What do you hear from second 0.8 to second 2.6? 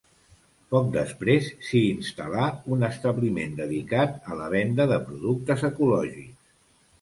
després s'hi instal·là